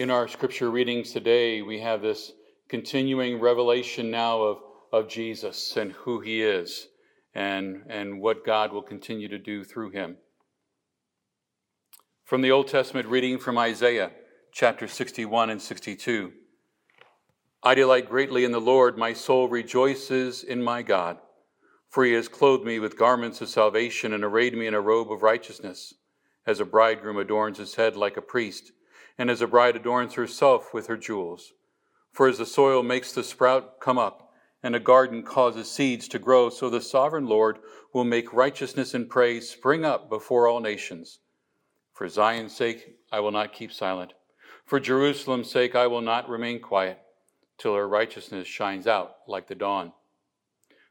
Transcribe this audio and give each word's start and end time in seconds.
in 0.00 0.10
our 0.10 0.26
scripture 0.26 0.70
readings 0.70 1.12
today, 1.12 1.60
we 1.60 1.78
have 1.78 2.00
this 2.00 2.32
continuing 2.70 3.38
revelation 3.38 4.10
now 4.10 4.40
of, 4.40 4.56
of 4.94 5.10
Jesus 5.10 5.76
and 5.76 5.92
who 5.92 6.20
he 6.20 6.40
is 6.40 6.88
and, 7.34 7.82
and 7.86 8.18
what 8.18 8.46
God 8.46 8.72
will 8.72 8.80
continue 8.80 9.28
to 9.28 9.38
do 9.38 9.62
through 9.62 9.90
him. 9.90 10.16
From 12.24 12.40
the 12.40 12.50
Old 12.50 12.66
Testament 12.66 13.08
reading 13.08 13.38
from 13.38 13.58
Isaiah 13.58 14.10
chapter 14.54 14.88
61 14.88 15.50
and 15.50 15.60
62. 15.60 16.32
I 17.62 17.74
delight 17.74 18.08
greatly 18.08 18.44
in 18.44 18.52
the 18.52 18.58
Lord, 18.58 18.96
my 18.96 19.12
soul 19.12 19.50
rejoices 19.50 20.42
in 20.42 20.62
my 20.62 20.80
God, 20.80 21.18
for 21.90 22.06
he 22.06 22.14
has 22.14 22.26
clothed 22.26 22.64
me 22.64 22.78
with 22.78 22.96
garments 22.96 23.42
of 23.42 23.50
salvation 23.50 24.14
and 24.14 24.24
arrayed 24.24 24.56
me 24.56 24.66
in 24.66 24.72
a 24.72 24.80
robe 24.80 25.12
of 25.12 25.22
righteousness, 25.22 25.92
as 26.46 26.58
a 26.58 26.64
bridegroom 26.64 27.18
adorns 27.18 27.58
his 27.58 27.74
head 27.74 27.96
like 27.96 28.16
a 28.16 28.22
priest, 28.22 28.72
and 29.20 29.28
as 29.28 29.42
a 29.42 29.46
bride 29.46 29.76
adorns 29.76 30.14
herself 30.14 30.72
with 30.72 30.86
her 30.86 30.96
jewels. 30.96 31.52
For 32.10 32.26
as 32.26 32.38
the 32.38 32.46
soil 32.46 32.82
makes 32.82 33.12
the 33.12 33.22
sprout 33.22 33.78
come 33.78 33.98
up, 33.98 34.32
and 34.62 34.74
a 34.74 34.80
garden 34.80 35.22
causes 35.22 35.70
seeds 35.70 36.08
to 36.08 36.18
grow, 36.18 36.48
so 36.48 36.70
the 36.70 36.80
sovereign 36.80 37.26
Lord 37.26 37.58
will 37.92 38.04
make 38.04 38.32
righteousness 38.32 38.94
and 38.94 39.10
praise 39.10 39.46
spring 39.46 39.84
up 39.84 40.08
before 40.08 40.48
all 40.48 40.60
nations. 40.60 41.18
For 41.92 42.08
Zion's 42.08 42.56
sake, 42.56 42.96
I 43.12 43.20
will 43.20 43.30
not 43.30 43.52
keep 43.52 43.74
silent. 43.74 44.14
For 44.64 44.80
Jerusalem's 44.80 45.50
sake, 45.50 45.74
I 45.74 45.86
will 45.86 46.00
not 46.00 46.30
remain 46.30 46.58
quiet 46.58 46.98
till 47.58 47.74
her 47.74 47.86
righteousness 47.86 48.48
shines 48.48 48.86
out 48.86 49.16
like 49.28 49.48
the 49.48 49.54
dawn, 49.54 49.92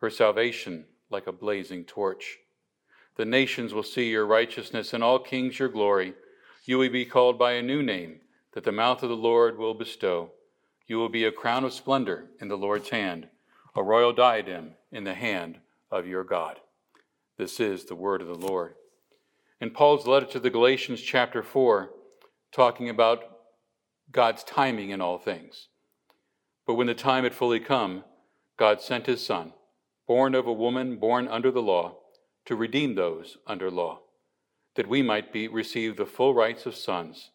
her 0.00 0.08
salvation 0.08 0.86
like 1.10 1.26
a 1.26 1.32
blazing 1.32 1.84
torch. 1.84 2.38
The 3.16 3.26
nations 3.26 3.74
will 3.74 3.82
see 3.82 4.08
your 4.08 4.24
righteousness, 4.24 4.94
and 4.94 5.04
all 5.04 5.18
kings 5.18 5.58
your 5.58 5.68
glory. 5.68 6.14
You 6.66 6.78
will 6.78 6.88
be 6.88 7.04
called 7.04 7.38
by 7.38 7.52
a 7.52 7.62
new 7.62 7.82
name 7.82 8.20
that 8.54 8.64
the 8.64 8.72
mouth 8.72 9.02
of 9.02 9.10
the 9.10 9.16
Lord 9.16 9.58
will 9.58 9.74
bestow. 9.74 10.32
You 10.86 10.96
will 10.96 11.10
be 11.10 11.24
a 11.24 11.32
crown 11.32 11.64
of 11.64 11.74
splendor 11.74 12.30
in 12.40 12.48
the 12.48 12.56
Lord's 12.56 12.88
hand, 12.88 13.28
a 13.76 13.82
royal 13.82 14.14
diadem 14.14 14.72
in 14.90 15.04
the 15.04 15.14
hand 15.14 15.58
of 15.90 16.06
your 16.06 16.24
God. 16.24 16.60
This 17.36 17.60
is 17.60 17.84
the 17.84 17.94
word 17.94 18.22
of 18.22 18.28
the 18.28 18.34
Lord. 18.34 18.74
In 19.60 19.70
Paul's 19.70 20.06
letter 20.06 20.26
to 20.26 20.40
the 20.40 20.50
Galatians, 20.50 21.02
chapter 21.02 21.42
4, 21.42 21.90
talking 22.50 22.88
about 22.88 23.24
God's 24.10 24.42
timing 24.44 24.90
in 24.90 25.00
all 25.00 25.18
things. 25.18 25.68
But 26.66 26.74
when 26.74 26.86
the 26.86 26.94
time 26.94 27.24
had 27.24 27.34
fully 27.34 27.60
come, 27.60 28.04
God 28.56 28.80
sent 28.80 29.06
his 29.06 29.24
Son, 29.24 29.52
born 30.06 30.34
of 30.34 30.46
a 30.46 30.52
woman 30.52 30.96
born 30.96 31.28
under 31.28 31.50
the 31.50 31.62
law, 31.62 31.98
to 32.46 32.56
redeem 32.56 32.94
those 32.94 33.36
under 33.46 33.70
law, 33.70 34.00
that 34.74 34.88
we 34.88 35.02
might 35.02 35.32
be 35.32 35.48
receive 35.48 35.96
the 35.96 36.06
full 36.06 36.34
rights 36.34 36.66
of 36.66 36.74
sons. 36.74 37.30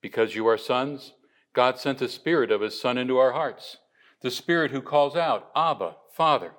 Because 0.00 0.34
you 0.34 0.46
are 0.46 0.58
sons, 0.58 1.14
God 1.52 1.78
sent 1.78 1.98
the 1.98 2.08
Spirit 2.08 2.50
of 2.50 2.60
his 2.60 2.78
Son 2.80 2.98
into 2.98 3.16
our 3.16 3.32
hearts, 3.32 3.78
the 4.20 4.30
Spirit 4.30 4.70
who 4.70 4.82
calls 4.82 5.16
out, 5.16 5.50
Abba, 5.54 5.96
Father. 6.14 6.52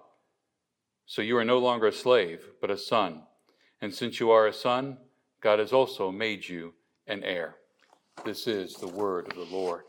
So 1.05 1.21
you 1.21 1.37
are 1.37 1.45
no 1.45 1.59
longer 1.59 1.87
a 1.87 1.91
slave, 1.91 2.49
but 2.59 2.71
a 2.71 2.77
son. 2.77 3.23
And 3.81 3.93
since 3.93 4.19
you 4.19 4.31
are 4.31 4.47
a 4.47 4.53
son, 4.53 4.97
God 5.41 5.59
has 5.59 5.71
also 5.71 6.11
made 6.11 6.47
you 6.47 6.73
an 7.05 7.23
heir. 7.23 7.57
This 8.23 8.47
is 8.47 8.75
the 8.75 8.87
word 8.87 9.27
of 9.27 9.35
the 9.35 9.55
Lord. 9.55 9.83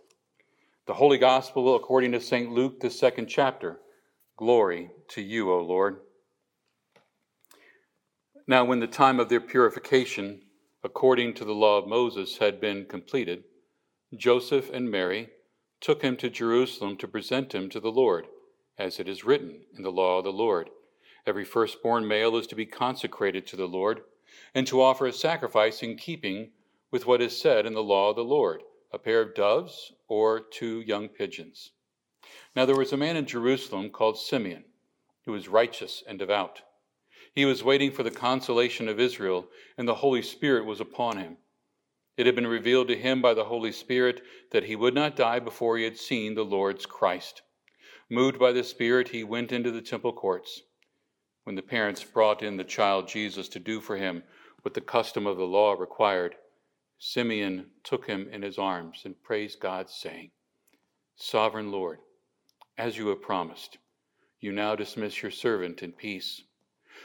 The 0.87 0.95
Holy 0.95 1.19
Gospel 1.19 1.75
according 1.75 2.13
to 2.13 2.21
St. 2.21 2.51
Luke, 2.51 2.81
the 2.81 2.91
second 2.91 3.27
chapter. 3.27 3.81
Glory 4.37 4.91
to 5.09 5.23
you, 5.23 5.51
O 5.51 5.61
Lord. 5.61 6.01
Now, 8.49 8.65
when 8.65 8.79
the 8.79 8.87
time 8.87 9.19
of 9.19 9.29
their 9.29 9.41
purification, 9.41 10.43
according 10.85 11.35
to 11.35 11.45
the 11.45 11.55
law 11.55 11.79
of 11.79 11.89
Moses, 11.89 12.39
had 12.39 12.61
been 12.61 12.85
completed, 12.85 13.43
Joseph 14.17 14.71
and 14.73 14.89
Mary 14.89 15.31
took 15.81 16.03
him 16.03 16.17
to 16.19 16.31
Jerusalem 16.31 16.97
to 16.99 17.09
present 17.09 17.55
him 17.55 17.69
to 17.71 17.81
the 17.81 17.91
Lord, 17.91 18.29
as 18.79 19.01
it 19.01 19.09
is 19.09 19.25
written 19.25 19.63
in 19.77 19.83
the 19.83 19.91
law 19.91 20.19
of 20.19 20.25
the 20.25 20.33
Lord. 20.33 20.71
Every 21.27 21.45
firstborn 21.45 22.07
male 22.07 22.37
is 22.37 22.47
to 22.47 22.55
be 22.55 22.67
consecrated 22.67 23.49
to 23.49 23.57
the 23.57 23.67
Lord, 23.67 24.03
and 24.55 24.65
to 24.69 24.81
offer 24.81 25.07
a 25.07 25.13
sacrifice 25.13 25.83
in 25.83 25.97
keeping 25.97 26.53
with 26.93 27.05
what 27.05 27.21
is 27.21 27.37
said 27.37 27.67
in 27.67 27.75
the 27.75 27.83
law 27.83 28.11
of 28.11 28.17
the 28.17 28.25
Lord 28.25 28.63
a 28.93 28.99
pair 28.99 29.21
of 29.21 29.35
doves 29.35 29.93
or 30.07 30.41
two 30.41 30.81
young 30.83 31.09
pigeons. 31.09 31.73
Now 32.55 32.65
there 32.65 32.77
was 32.77 32.93
a 32.93 32.97
man 32.97 33.17
in 33.17 33.27
Jerusalem 33.27 33.91
called 33.91 34.19
Simeon, 34.19 34.65
who 35.25 35.33
was 35.33 35.49
righteous 35.49 36.05
and 36.07 36.19
devout. 36.19 36.63
He 37.33 37.45
was 37.45 37.65
waiting 37.65 37.91
for 37.91 38.03
the 38.03 38.11
consolation 38.11 38.89
of 38.89 39.01
Israel, 39.01 39.49
and 39.77 39.87
the 39.87 39.97
Holy 39.97 40.23
Spirit 40.23 40.65
was 40.65 40.81
upon 40.81 41.19
him. 41.19 41.39
It 42.17 42.27
had 42.27 42.35
been 42.35 42.47
revealed 42.47 42.89
to 42.89 42.97
him 42.97 43.21
by 43.21 43.35
the 43.35 43.45
Holy 43.45 43.73
Spirit 43.73 44.23
that 44.51 44.65
he 44.65 44.77
would 44.77 44.95
not 44.95 45.17
die 45.17 45.39
before 45.39 45.77
he 45.77 45.85
had 45.85 45.99
seen 45.99 46.35
the 46.35 46.45
Lord's 46.45 46.87
Christ. 46.87 47.43
Moved 48.09 48.39
by 48.39 48.53
the 48.53 48.65
Spirit, 48.65 49.09
he 49.09 49.25
went 49.25 49.53
into 49.53 49.71
the 49.71 49.83
temple 49.83 50.13
courts. 50.13 50.63
When 51.45 51.57
the 51.57 51.63
parents 51.63 52.03
brought 52.03 52.43
in 52.43 52.57
the 52.57 52.65
child 52.65 53.09
Jesus 53.09 53.49
to 53.51 53.59
do 53.59 53.81
for 53.81 53.97
him 53.97 54.23
what 54.63 54.75
the 54.75 54.81
custom 54.81 55.27
of 55.27 55.37
the 55.37 55.47
law 55.47 55.73
required, 55.75 56.37
Simeon 56.99 57.71
took 57.85 58.07
him 58.07 58.29
in 58.33 58.43
his 58.43 58.59
arms 58.59 59.03
and 59.05 59.23
praised 59.23 59.61
God, 59.61 59.91
saying, 59.91 60.31
Sovereign 61.17 61.71
Lord, 61.71 61.99
as 62.79 62.97
you 62.97 63.09
have 63.09 63.21
promised, 63.21 63.79
you 64.41 64.53
now 64.53 64.75
dismiss 64.75 65.23
your 65.23 65.31
servant 65.31 65.83
in 65.83 65.93
peace. 65.93 66.43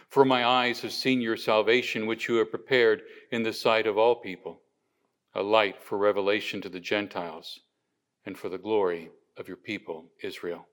For 0.10 0.26
my 0.26 0.46
eyes 0.46 0.82
have 0.82 0.92
seen 0.92 1.22
your 1.22 1.38
salvation, 1.38 2.06
which 2.06 2.28
you 2.28 2.36
have 2.36 2.52
prepared 2.52 3.04
in 3.32 3.44
the 3.44 3.54
sight 3.54 3.88
of 3.88 3.98
all 3.98 4.16
people, 4.16 4.62
a 5.34 5.42
light 5.42 5.82
for 5.82 5.98
revelation 5.98 6.62
to 6.62 6.70
the 6.70 6.80
Gentiles 6.80 7.60
and 8.26 8.38
for 8.38 8.50
the 8.50 8.58
glory 8.58 9.12
of 9.38 9.48
your 9.48 9.58
people, 9.58 10.12
Israel. 10.22 10.68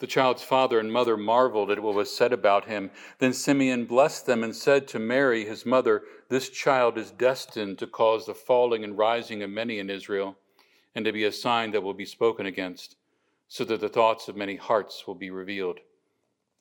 The 0.00 0.06
child's 0.06 0.42
father 0.42 0.78
and 0.78 0.90
mother 0.90 1.16
marveled 1.16 1.70
at 1.70 1.82
what 1.82 1.94
was 1.94 2.14
said 2.14 2.32
about 2.32 2.64
him. 2.64 2.90
Then 3.18 3.34
Simeon 3.34 3.84
blessed 3.84 4.24
them 4.24 4.42
and 4.42 4.56
said 4.56 4.88
to 4.88 4.98
Mary, 4.98 5.44
his 5.44 5.66
mother, 5.66 6.04
This 6.30 6.48
child 6.48 6.96
is 6.96 7.10
destined 7.10 7.78
to 7.78 7.86
cause 7.86 8.24
the 8.24 8.34
falling 8.34 8.82
and 8.82 8.96
rising 8.96 9.42
of 9.42 9.50
many 9.50 9.78
in 9.78 9.90
Israel, 9.90 10.38
and 10.94 11.04
to 11.04 11.12
be 11.12 11.24
a 11.24 11.32
sign 11.32 11.70
that 11.72 11.82
will 11.82 11.94
be 11.94 12.06
spoken 12.06 12.46
against, 12.46 12.96
so 13.46 13.62
that 13.64 13.80
the 13.80 13.90
thoughts 13.90 14.26
of 14.26 14.36
many 14.36 14.56
hearts 14.56 15.06
will 15.06 15.14
be 15.14 15.30
revealed, 15.30 15.80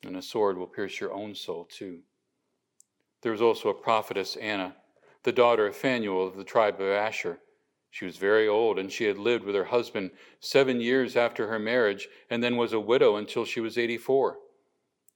and 0.03 0.15
a 0.15 0.21
sword 0.21 0.57
will 0.57 0.67
pierce 0.67 0.99
your 0.99 1.13
own 1.13 1.35
soul 1.35 1.65
too. 1.65 1.99
There 3.21 3.31
was 3.31 3.41
also 3.41 3.69
a 3.69 3.73
prophetess, 3.73 4.35
Anna, 4.37 4.75
the 5.23 5.31
daughter 5.31 5.67
of 5.67 5.75
Phanuel 5.75 6.27
of 6.27 6.37
the 6.37 6.43
tribe 6.43 6.79
of 6.79 6.87
Asher. 6.87 7.39
She 7.91 8.05
was 8.05 8.17
very 8.17 8.47
old, 8.47 8.77
and 8.77 8.91
she 8.91 9.05
had 9.05 9.17
lived 9.17 9.43
with 9.43 9.55
her 9.55 9.65
husband 9.65 10.11
seven 10.39 10.79
years 10.79 11.15
after 11.15 11.47
her 11.47 11.59
marriage, 11.59 12.07
and 12.29 12.43
then 12.43 12.55
was 12.55 12.71
a 12.71 12.79
widow 12.79 13.15
until 13.15 13.45
she 13.45 13.59
was 13.59 13.77
84. 13.77 14.37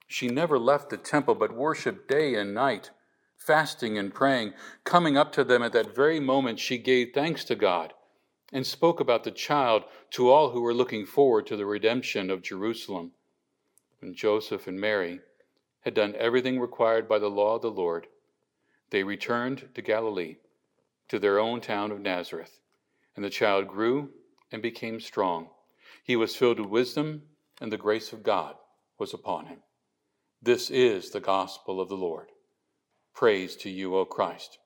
She 0.08 0.28
never 0.28 0.60
left 0.60 0.90
the 0.90 0.98
temple, 0.98 1.36
but 1.36 1.56
worshiped 1.56 2.10
day 2.10 2.36
and 2.36 2.54
night, 2.54 2.92
fasting 3.38 3.98
and 3.98 4.14
praying. 4.14 4.54
Coming 4.84 5.18
up 5.18 5.32
to 5.34 5.44
them 5.44 5.64
at 5.64 5.72
that 5.74 5.96
very 5.96 6.20
moment, 6.20 6.60
she 6.60 6.78
gave 6.78 7.14
thanks 7.14 7.44
to 7.46 7.56
God 7.56 7.94
and 8.52 8.66
spoke 8.66 9.00
about 9.00 9.24
the 9.24 9.32
child 9.32 9.84
to 10.12 10.30
all 10.30 10.52
who 10.52 10.62
were 10.62 10.74
looking 10.74 11.06
forward 11.06 11.48
to 11.48 11.56
the 11.56 11.66
redemption 11.66 12.30
of 12.30 12.42
Jerusalem. 12.42 13.12
Joseph 14.12 14.68
and 14.68 14.80
Mary 14.80 15.22
had 15.82 15.94
done 15.94 16.16
everything 16.18 16.60
required 16.60 17.08
by 17.08 17.20
the 17.20 17.30
law 17.30 17.56
of 17.56 17.62
the 17.62 17.72
Lord, 17.72 18.08
they 18.90 19.04
returned 19.04 19.70
to 19.74 19.82
Galilee, 19.82 20.38
to 21.10 21.20
their 21.20 21.40
own 21.40 21.62
town 21.62 21.92
of 21.92 22.00
Nazareth. 22.00 22.60
And 23.16 23.24
the 23.24 23.30
child 23.30 23.68
grew 23.68 24.10
and 24.52 24.62
became 24.62 25.00
strong. 25.00 25.50
He 26.04 26.16
was 26.16 26.36
filled 26.36 26.60
with 26.60 26.70
wisdom, 26.70 27.24
and 27.62 27.72
the 27.72 27.78
grace 27.78 28.14
of 28.14 28.24
God 28.24 28.56
was 28.98 29.14
upon 29.14 29.46
him. 29.46 29.60
This 30.42 30.70
is 30.70 31.12
the 31.12 31.20
gospel 31.20 31.80
of 31.80 31.90
the 31.90 31.96
Lord. 31.96 32.28
Praise 33.14 33.56
to 33.58 33.70
you, 33.70 33.96
O 33.96 34.06
Christ. 34.06 34.58